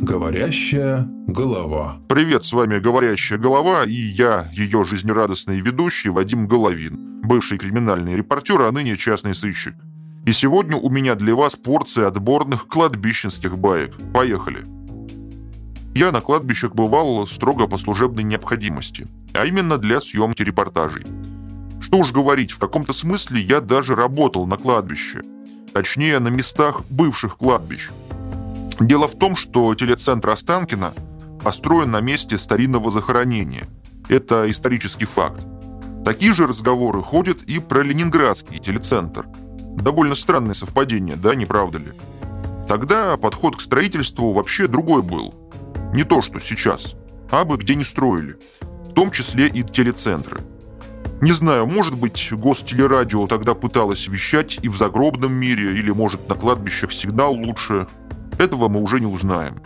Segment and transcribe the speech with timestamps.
[0.00, 1.98] Говорящая голова.
[2.08, 8.60] Привет, с вами «Говорящая голова» и я, ее жизнерадостный ведущий Вадим Головин, бывший криминальный репортер,
[8.62, 9.74] а ныне частный сыщик.
[10.26, 13.94] И сегодня у меня для вас порция отборных кладбищенских баек.
[14.12, 14.66] Поехали.
[15.94, 21.06] Я на кладбищах бывал строго по служебной необходимости, а именно для съемки репортажей.
[21.80, 25.22] Что уж говорить, в каком-то смысле я даже работал на кладбище.
[25.72, 27.90] Точнее, на местах бывших кладбищ–
[28.80, 30.92] Дело в том, что телецентр Останкина
[31.42, 33.64] построен на месте старинного захоронения.
[34.08, 35.46] Это исторический факт.
[36.04, 39.26] Такие же разговоры ходят и про ленинградский телецентр.
[39.76, 41.92] Довольно странное совпадение, да, не правда ли?
[42.68, 45.34] Тогда подход к строительству вообще другой был.
[45.92, 46.94] Не то, что сейчас.
[47.30, 48.36] А бы где не строили.
[48.90, 50.40] В том числе и телецентры.
[51.20, 56.34] Не знаю, может быть, гостелерадио тогда пыталось вещать и в загробном мире, или, может, на
[56.34, 57.86] кладбищах сигнал лучше–
[58.44, 59.60] этого мы уже не узнаем.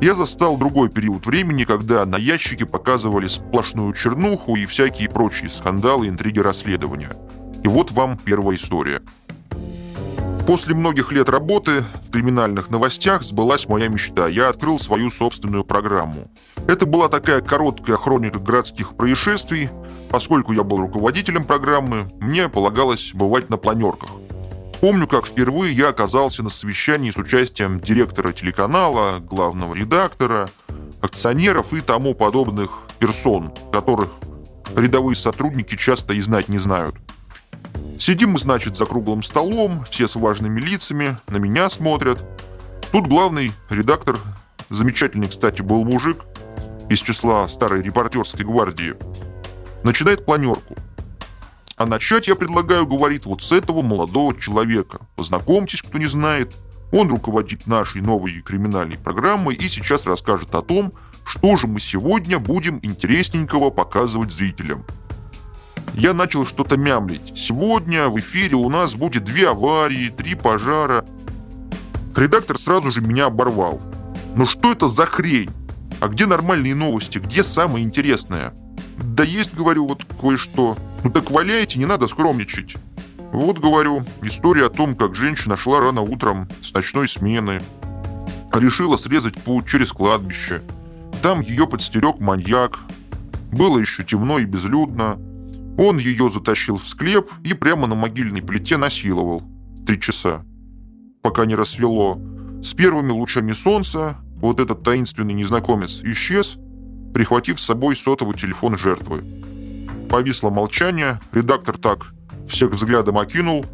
[0.00, 6.08] Я застал другой период времени, когда на ящике показывали сплошную чернуху и всякие прочие скандалы,
[6.08, 7.12] интриги, расследования.
[7.64, 9.00] И вот вам первая история.
[10.46, 14.28] После многих лет работы в криминальных новостях сбылась моя мечта.
[14.28, 16.30] Я открыл свою собственную программу.
[16.68, 19.70] Это была такая короткая хроника городских происшествий.
[20.08, 24.10] Поскольку я был руководителем программы, мне полагалось бывать на планерках.
[24.80, 30.48] Помню, как впервые я оказался на совещании с участием директора телеканала, главного редактора,
[31.00, 34.10] акционеров и тому подобных персон, которых
[34.76, 36.94] рядовые сотрудники часто и знать не знают.
[37.98, 42.18] Сидим мы, значит, за круглым столом, все с важными лицами, на меня смотрят.
[42.92, 44.18] Тут главный редактор,
[44.68, 46.24] замечательный, кстати, был мужик
[46.90, 48.94] из числа старой репортерской гвардии,
[49.82, 50.76] начинает планерку.
[51.76, 55.00] А начать я предлагаю, говорит, вот с этого молодого человека.
[55.14, 56.56] Познакомьтесь, кто не знает.
[56.90, 60.94] Он руководит нашей новой криминальной программой и сейчас расскажет о том,
[61.26, 64.86] что же мы сегодня будем интересненького показывать зрителям.
[65.92, 67.36] Я начал что-то мямлить.
[67.36, 71.04] Сегодня в эфире у нас будет две аварии, три пожара.
[72.14, 73.82] Редактор сразу же меня оборвал.
[74.34, 75.50] Ну что это за хрень?
[76.00, 77.18] А где нормальные новости?
[77.18, 78.54] Где самое интересное?
[78.96, 80.78] Да есть, говорю, вот кое-что.
[81.06, 82.74] Ну так валяйте, не надо скромничать.
[83.32, 87.62] Вот, говорю, история о том, как женщина шла рано утром с ночной смены.
[88.52, 90.62] Решила срезать путь через кладбище.
[91.22, 92.80] Там ее подстерег маньяк.
[93.52, 95.16] Было еще темно и безлюдно.
[95.78, 99.44] Он ее затащил в склеп и прямо на могильной плите насиловал.
[99.86, 100.44] Три часа.
[101.22, 102.20] Пока не рассвело.
[102.64, 106.56] С первыми лучами солнца вот этот таинственный незнакомец исчез,
[107.14, 109.45] прихватив с собой сотовый телефон жертвы.
[110.08, 112.12] Повисло молчание, редактор так
[112.46, 113.66] всех взглядом окинул,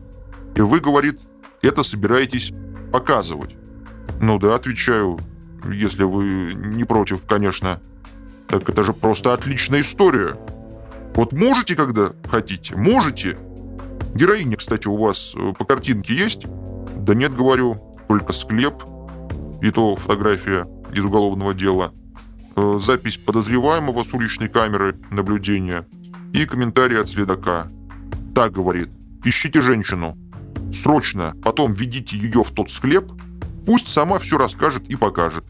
[0.55, 1.21] и вы, говорит,
[1.61, 2.53] это собираетесь
[2.91, 3.57] показывать.
[4.21, 5.19] Ну да, отвечаю,
[5.71, 7.81] если вы не против, конечно.
[8.49, 10.37] Так это же просто отличная история.
[11.15, 13.37] Вот можете, когда хотите, можете.
[14.15, 16.47] Героиня, кстати, у вас э, по картинке есть?
[16.97, 18.83] Да нет, говорю, только склеп.
[19.63, 21.93] И то фотография из уголовного дела.
[22.57, 25.87] Э, запись подозреваемого с уличной камеры наблюдения–
[26.33, 27.69] и комментарий от следака.
[28.35, 28.89] Так говорит,
[29.25, 30.17] ищите женщину.
[30.73, 33.13] Срочно, потом ведите ее в тот склеп,
[33.67, 35.45] пусть сама все расскажет и покажет.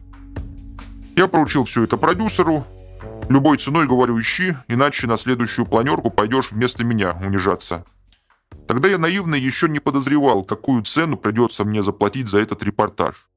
[1.15, 2.65] Я поручил все это продюсеру.
[3.29, 7.85] Любой ценой, говорю, ищи, иначе на следующую планерку пойдешь вместо меня унижаться.
[8.67, 13.29] Тогда я наивно еще не подозревал, какую цену придется мне заплатить за этот репортаж.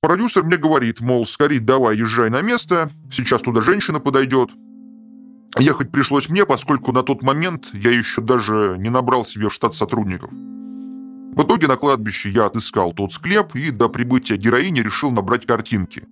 [0.00, 4.50] Продюсер мне говорит, мол, скорее давай езжай на место, сейчас туда женщина подойдет,
[5.58, 9.74] Ехать пришлось мне, поскольку на тот момент я еще даже не набрал себе в штат
[9.74, 10.30] сотрудников.
[10.30, 16.02] В итоге на кладбище я отыскал тот склеп и до прибытия героини решил набрать картинки.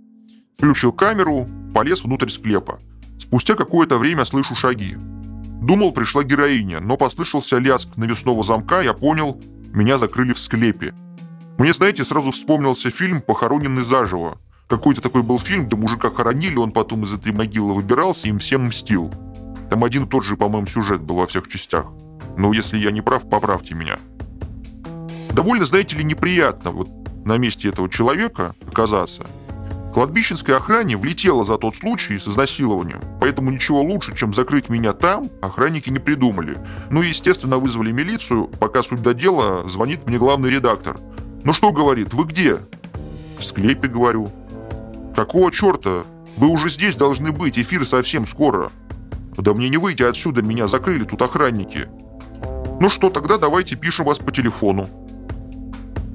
[0.56, 2.78] Включил камеру, полез внутрь склепа.
[3.18, 4.96] Спустя какое-то время слышу шаги.
[5.62, 9.40] Думал, пришла героиня, но послышался лязг навесного замка, я понял,
[9.72, 10.94] меня закрыли в склепе.
[11.58, 14.38] Мне, знаете, сразу вспомнился фильм «Похороненный заживо».
[14.68, 18.38] Какой-то такой был фильм, где мужика хоронили, он потом из этой могилы выбирался и им
[18.38, 19.12] всем мстил.
[19.76, 21.84] Там один и тот же, по-моему, сюжет был во всех частях.
[22.38, 23.98] Но если я не прав, поправьте меня.
[25.32, 26.88] Довольно, знаете ли, неприятно вот
[27.26, 29.26] на месте этого человека оказаться.
[29.92, 35.28] Кладбищенской охране влетело за тот случай с изнасилованием, поэтому ничего лучше, чем закрыть меня там,
[35.42, 36.56] охранники не придумали.
[36.88, 40.96] Ну и, естественно, вызвали милицию, пока суть до дела, звонит мне главный редактор.
[41.44, 42.60] «Ну что,— говорит,— вы где?»
[43.38, 44.30] «В склепе,— говорю.
[45.14, 46.04] «Какого черта?
[46.38, 48.72] Вы уже здесь должны быть, эфир совсем скоро».
[49.36, 51.88] Да мне не выйти отсюда, меня закрыли тут охранники.
[52.80, 54.88] Ну что, тогда давайте пишем вас по телефону.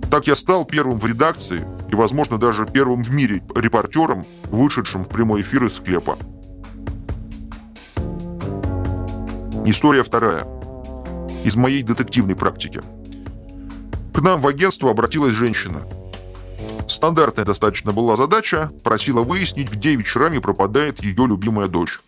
[0.09, 5.09] Так я стал первым в редакции и, возможно, даже первым в мире репортером, вышедшим в
[5.09, 6.17] прямой эфир из склепа.
[9.65, 10.45] История вторая.
[11.45, 12.81] Из моей детективной практики.
[14.13, 15.81] К нам в агентство обратилась женщина.
[16.87, 22.01] Стандартная достаточно была задача, просила выяснить, где вечерами пропадает ее любимая дочь.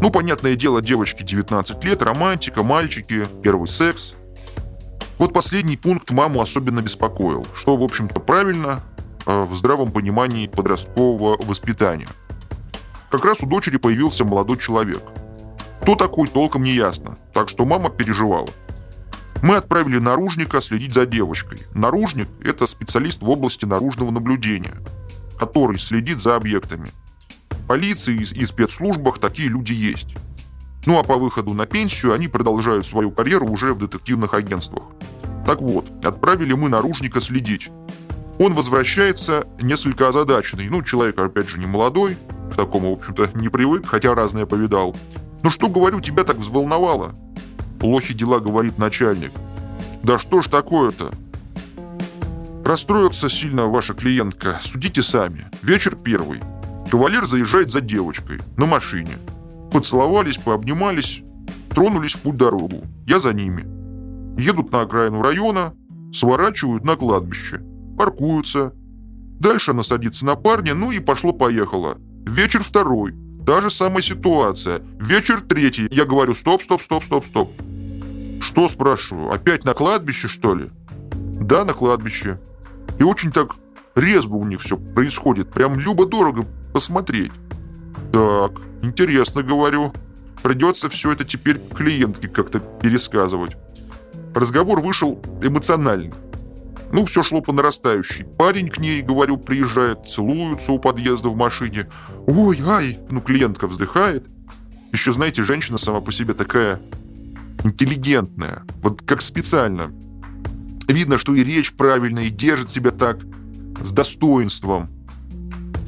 [0.00, 4.14] Ну, понятное дело, девочке 19 лет, романтика, мальчики, первый секс.
[5.18, 8.82] Вот последний пункт маму особенно беспокоил, что, в общем-то, правильно
[9.26, 12.08] э, в здравом понимании подросткового воспитания.
[13.10, 15.02] Как раз у дочери появился молодой человек–
[15.80, 18.50] кто такой, толком не ясно, так что мама переживала.
[19.42, 21.60] Мы отправили наружника следить за девочкой.
[21.74, 24.76] Наружник– это специалист в области наружного наблюдения,
[25.38, 26.90] который следит за объектами.
[27.70, 30.16] Полиции и спецслужбах такие люди есть.
[30.86, 34.82] Ну а по выходу на пенсию они продолжают свою карьеру уже в детективных агентствах.
[35.46, 37.70] Так вот, отправили мы наружника следить.
[38.40, 40.68] Он возвращается несколько озадаченный.
[40.68, 42.18] Ну, человек, опять же, не молодой,
[42.52, 44.96] к такому, в общем-то, не привык, хотя разное повидал.
[45.44, 47.14] «Ну что, говорю, тебя так взволновало?»
[47.78, 49.30] «Плохи дела»,— говорит начальник.
[50.02, 51.12] «Да что ж такое-то?»
[52.64, 54.58] Расстроится сильно ваша клиентка.
[54.60, 55.48] Судите сами.
[55.62, 56.40] Вечер первый.
[56.90, 59.16] Кавалер заезжает за девочкой на машине.
[59.72, 61.22] Поцеловались, пообнимались,
[61.68, 62.82] тронулись в путь-дорогу.
[63.06, 63.64] Я за ними.
[64.40, 65.72] Едут на окраину района,
[66.12, 67.60] сворачивают на кладбище,
[67.96, 68.72] паркуются.
[69.38, 71.96] Дальше она садится на парня, ну и пошло-поехало.
[72.26, 73.14] Вечер второй.
[73.46, 74.80] Та же самая ситуация.
[74.98, 75.86] Вечер третий.
[75.92, 77.52] Я говорю, стоп, стоп, стоп, стоп, стоп.
[78.40, 80.70] Что, спрашиваю, опять на кладбище, что ли?
[81.40, 82.40] Да, на кладбище.
[82.98, 83.54] И очень так
[83.94, 85.50] резво у них все происходит.
[85.50, 87.32] Прям любо-дорого посмотреть.
[88.12, 88.52] Так,
[88.82, 89.92] интересно, говорю.
[90.42, 93.56] Придется все это теперь клиентке как-то пересказывать.
[94.34, 96.12] Разговор вышел эмоциональный.
[96.92, 98.24] Ну, все шло по нарастающей.
[98.24, 101.88] Парень к ней, говорю, приезжает, целуются у подъезда в машине.
[102.26, 104.26] Ой, ай, ну, клиентка вздыхает.
[104.92, 106.80] Еще, знаете, женщина сама по себе такая
[107.62, 108.64] интеллигентная.
[108.82, 109.92] Вот как специально.
[110.88, 113.20] Видно, что и речь правильная, и держит себя так,
[113.80, 114.90] с достоинством.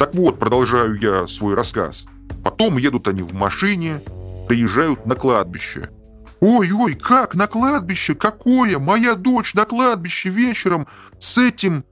[0.02, 2.06] Так вот, продолжаю я свой рассказ.
[2.42, 4.02] Потом едут они в машине,
[4.48, 5.90] приезжают на кладбище–
[6.44, 8.16] «Ой-ой, как на кладбище?
[8.16, 8.80] Какое?
[8.80, 10.88] Моя дочь на кладбище вечером
[11.20, 11.84] с этим...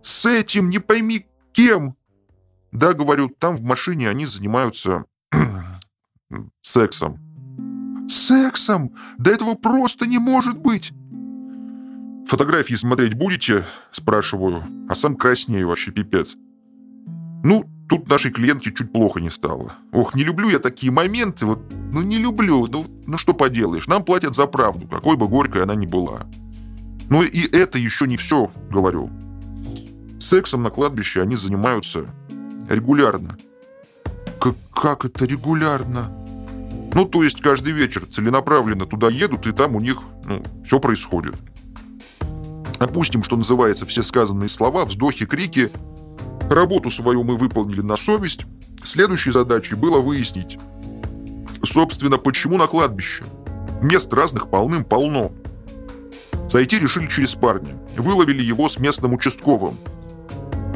[0.00, 1.96] с этим, не пойми кем!»
[2.70, 5.06] «Да, говорю, там в машине они занимаются...
[6.62, 7.18] сексом».
[8.08, 8.94] «Сексом?
[9.18, 10.92] Да этого просто не может быть!»
[12.28, 16.36] «Фотографии смотреть будете?»– спрашиваю, а сам краснею вообще пипец.
[17.46, 19.74] «Ну, Тут нашей клиентке чуть плохо не стало.
[19.92, 21.60] Ох, не люблю я такие моменты, вот,
[21.92, 25.76] ну не люблю, ну, ну что поделаешь, нам платят за правду, какой бы горькой она
[25.76, 26.26] ни была.
[27.08, 29.08] Ну и это еще не все, говорю.
[30.18, 32.06] Сексом на кладбище они занимаются
[32.68, 33.38] регулярно.
[34.40, 36.08] Как, как это регулярно?
[36.92, 41.36] Ну, то есть каждый вечер целенаправленно туда едут, и там у них, ну, все происходит.
[42.80, 45.70] Опустим, что называется, все сказанные слова, вздохи, крики–
[46.50, 48.46] Работу свою мы выполнили на совесть.
[48.84, 50.58] Следующей задачей было выяснить,
[51.64, 53.24] собственно, почему на кладбище.
[53.82, 55.32] Мест разных полным-полно.
[56.48, 57.76] Зайти решили через парня.
[57.96, 59.76] Выловили его с местным участковым.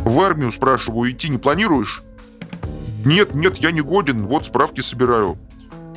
[0.04, 2.02] В армию, спрашиваю, идти не планируешь?
[3.04, 5.38] Нет, нет, я не годен, вот справки собираю.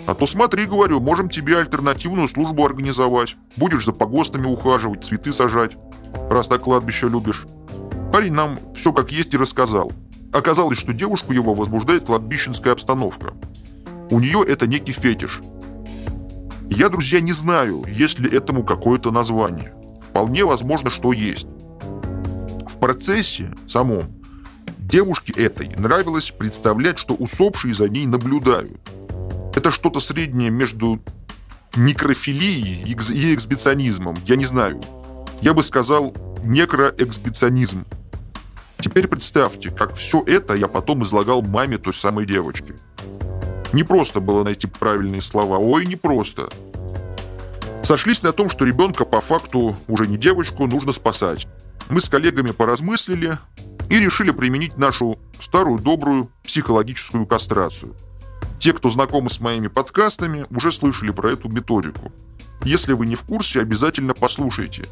[0.05, 3.37] А то смотри, говорю, можем тебе альтернативную службу организовать.
[3.55, 5.77] Будешь за погостами ухаживать, цветы сажать,
[6.29, 7.45] раз так кладбище любишь.
[8.13, 9.91] Парень нам все как есть и рассказал.
[10.31, 13.33] Оказалось, что девушку его возбуждает кладбищенская обстановка.
[14.11, 15.41] У нее это некий фетиш.
[16.69, 19.73] Я, друзья, не знаю, есть ли этому какое-то название.
[20.09, 21.47] Вполне возможно, что есть.
[22.67, 24.03] В процессе самом
[24.77, 28.79] девушке этой нравилось представлять, что усопшие за ней наблюдают.
[29.55, 31.01] Это что-то среднее между
[31.75, 34.17] некрофилией и эксбиционизмом.
[34.27, 34.83] Я не знаю.
[35.41, 37.87] Я бы сказал некроэксбиционизм.
[38.83, 42.75] Теперь представьте, как все это я потом излагал маме той самой девочки.
[43.71, 46.49] Не просто было найти правильные слова, ой, не просто.
[47.81, 51.47] Сошлись на том, что ребенка по факту, уже не девочку, нужно спасать.
[51.89, 53.37] Мы с коллегами поразмыслили
[53.89, 57.95] и решили применить нашу старую добрую психологическую кастрацию.
[58.59, 62.11] Те, кто знакомы с моими подкастами, уже слышали про эту методику.
[62.65, 64.83] Если вы не в курсе, обязательно послушайте.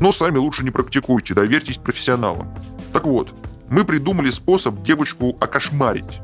[0.00, 2.48] Но сами лучше не практикуйте, доверьтесь профессионалам.
[2.92, 3.34] Так вот,
[3.68, 6.20] мы придумали способ девочку окошмарить.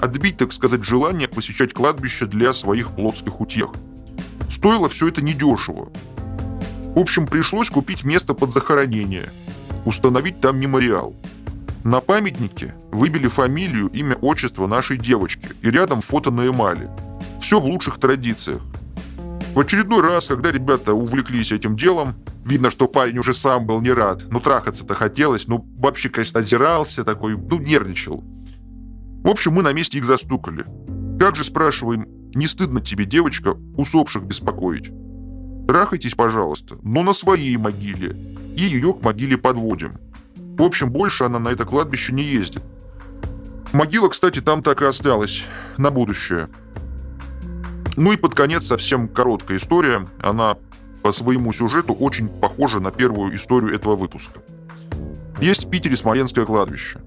[0.00, 3.70] Отбить, так сказать, желание посещать кладбище для своих плотских утех.
[4.48, 5.90] Стоило все это недешево.
[6.94, 9.30] В общем, пришлось купить место под захоронение,
[9.84, 11.14] установить там мемориал.
[11.84, 16.90] На памятнике выбили фамилию, имя, отчество нашей девочки и рядом фото на эмали.
[17.40, 18.60] Все в лучших традициях.
[19.54, 22.14] В очередной раз, когда ребята увлеклись этим делом,
[22.44, 24.22] видно, что парень уже сам был не рад.
[24.30, 28.22] Ну, трахаться-то хотелось, ну, вообще, конечно, озирался такой, ну, нервничал.
[29.24, 30.64] В общем, мы на месте их застукали.
[31.18, 34.92] Как же, спрашиваем, не стыдно тебе, девочка, усопших беспокоить?
[35.66, 38.10] Трахайтесь, пожалуйста, но на своей могиле.
[38.56, 39.98] И ее к могиле подводим.
[40.36, 42.62] В общем, больше она на это кладбище не ездит.
[43.72, 45.44] Могила, кстати, там так и осталась.
[45.76, 46.48] На будущее.
[47.96, 50.06] Ну и под конец совсем короткая история.
[50.22, 50.56] Она
[51.02, 54.40] по своему сюжету очень похожа на первую историю этого выпуска.
[55.40, 57.00] Есть в Питере Смоленское кладбище.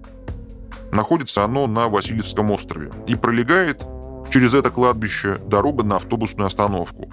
[0.92, 3.84] Находится оно на Васильевском острове и пролегает
[4.32, 7.12] через это кладбище дорога на автобусную остановку.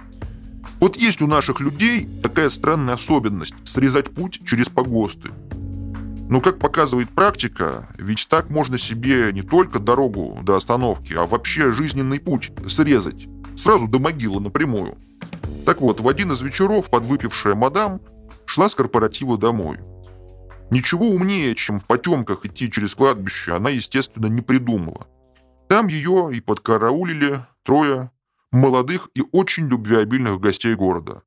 [0.79, 5.29] Вот есть у наших людей такая странная особенность– срезать путь через погосты.
[6.27, 11.71] Но, как показывает практика, ведь так можно себе не только дорогу до остановки, а вообще
[11.73, 13.27] жизненный путь срезать.
[13.61, 14.97] Сразу до могилы напрямую.
[15.67, 18.01] Так вот, в один из вечеров подвыпившая мадам
[18.47, 19.77] шла с корпоратива домой.
[20.71, 25.05] Ничего умнее, чем в потемках идти через кладбище, она, естественно, не придумала.
[25.69, 28.09] Там ее и подкараулили трое
[28.51, 31.21] молодых и очень любвеобильных гостей города.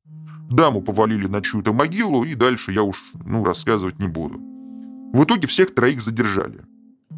[0.51, 4.41] Даму повалили на чью-то могилу, и дальше я уж ну, рассказывать не буду.
[5.13, 6.65] В итоге всех троих задержали.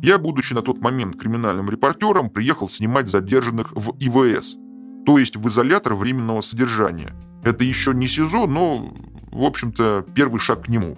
[0.03, 4.59] Я, будучи на тот момент криминальным репортером, приехал снимать задержанных в ИВС,
[5.07, 7.15] то есть в изолятор временного содержания.
[7.45, 8.93] Это еще не СИЗО, но,
[9.31, 10.97] в общем-то, первый шаг к нему.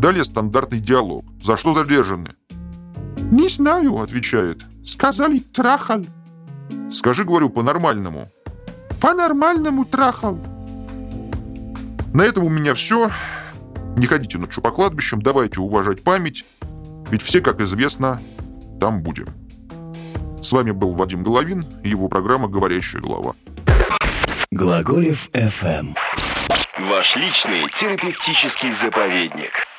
[0.00, 1.24] Далее стандартный диалог.
[1.42, 2.30] «За что задержаны?»
[3.30, 4.64] «Не знаю»,— отвечает.
[4.84, 6.04] Сказали, трахал.
[6.90, 8.28] Скажи, говорю, по-нормальному.
[9.00, 10.38] По-нормальному трахал.
[12.12, 13.10] На этом у меня все.
[13.96, 16.44] Не ходите ночью по кладбищам, давайте уважать память.
[17.10, 18.20] Ведь все, как известно,
[18.80, 19.28] там будем.
[20.42, 23.34] С вами был Вадим Головин и его программа «Говорящая голова».
[24.54, 25.96] Глаголев FM.
[26.78, 29.71] Ваш личный терапевтический заповедник.